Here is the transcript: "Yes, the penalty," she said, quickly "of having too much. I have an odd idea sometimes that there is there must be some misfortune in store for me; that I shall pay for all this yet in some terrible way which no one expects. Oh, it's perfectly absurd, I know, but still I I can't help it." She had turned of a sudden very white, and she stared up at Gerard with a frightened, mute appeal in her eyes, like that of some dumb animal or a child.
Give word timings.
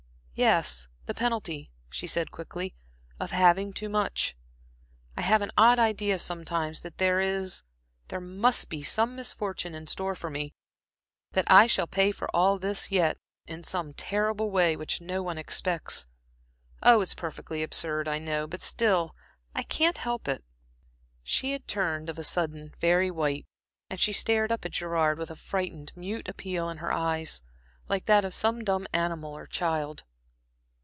"Yes, 0.33 0.87
the 1.05 1.13
penalty," 1.13 1.69
she 1.87 2.07
said, 2.07 2.31
quickly 2.31 2.73
"of 3.19 3.29
having 3.29 3.73
too 3.73 3.89
much. 3.89 4.35
I 5.15 5.21
have 5.21 5.43
an 5.43 5.51
odd 5.55 5.77
idea 5.77 6.17
sometimes 6.17 6.81
that 6.81 6.97
there 6.97 7.19
is 7.19 7.61
there 8.07 8.19
must 8.21 8.67
be 8.67 8.81
some 8.81 9.15
misfortune 9.15 9.75
in 9.75 9.85
store 9.85 10.15
for 10.15 10.31
me; 10.31 10.55
that 11.33 11.45
I 11.51 11.67
shall 11.67 11.85
pay 11.85 12.11
for 12.11 12.27
all 12.35 12.57
this 12.57 12.89
yet 12.89 13.19
in 13.45 13.61
some 13.61 13.93
terrible 13.93 14.49
way 14.49 14.75
which 14.75 14.99
no 14.99 15.21
one 15.21 15.37
expects. 15.37 16.07
Oh, 16.81 17.01
it's 17.01 17.13
perfectly 17.13 17.61
absurd, 17.61 18.07
I 18.07 18.17
know, 18.17 18.47
but 18.47 18.61
still 18.61 19.13
I 19.53 19.59
I 19.59 19.61
can't 19.63 19.99
help 19.99 20.27
it." 20.27 20.43
She 21.21 21.51
had 21.51 21.67
turned 21.67 22.09
of 22.09 22.17
a 22.17 22.23
sudden 22.23 22.73
very 22.81 23.11
white, 23.11 23.45
and 23.91 23.99
she 23.99 24.11
stared 24.13 24.51
up 24.51 24.65
at 24.65 24.71
Gerard 24.71 25.19
with 25.19 25.29
a 25.29 25.35
frightened, 25.35 25.93
mute 25.95 26.27
appeal 26.27 26.67
in 26.67 26.77
her 26.77 26.91
eyes, 26.91 27.43
like 27.87 28.07
that 28.07 28.25
of 28.25 28.33
some 28.33 28.63
dumb 28.63 28.87
animal 28.91 29.37
or 29.37 29.43
a 29.43 29.47
child. 29.47 30.01